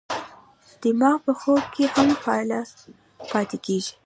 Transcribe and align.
دماغ 0.83 1.17
په 1.25 1.31
خوب 1.39 1.63
کې 1.73 1.83
هم 1.93 2.09
فعال 2.23 2.51
پاتې 3.31 3.57
کېږي. 3.65 3.93